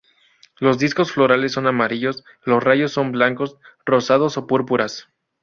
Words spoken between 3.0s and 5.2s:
blancos, rosados o púrpuras.